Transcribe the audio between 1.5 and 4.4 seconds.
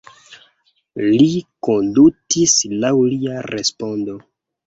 kondutis laŭ lia respondo.